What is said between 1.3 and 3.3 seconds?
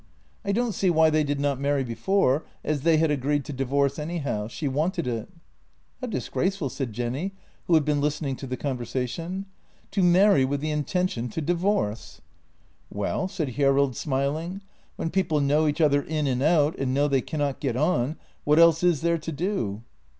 not marry before, as they had